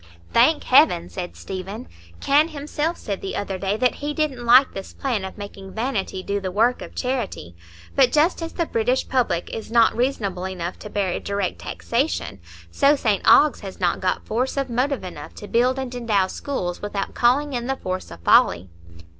[0.33, 1.87] "Thank Heaven!" said Stephen.
[2.19, 6.23] "Kenn himself said the other day that he didn't like this plan of making vanity
[6.23, 7.55] do the work of charity;
[7.95, 12.39] but just as the British public is not reasonable enough to bear direct taxation,
[12.71, 16.81] so St Ogg's has not got force of motive enough to build and endow schools
[16.81, 18.69] without calling in the force of folly."